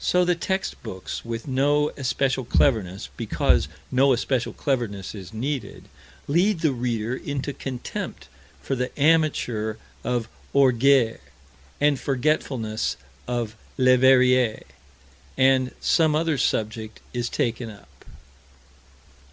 [0.00, 5.84] So the text books, with no especial cleverness, because no especial cleverness is needed,
[6.26, 8.26] lead the reader into contempt
[8.60, 11.20] for the amateur of Orgères,
[11.80, 12.96] and forgetfulness
[13.28, 14.64] of Leverrier
[15.36, 18.06] and some other subject is taken up.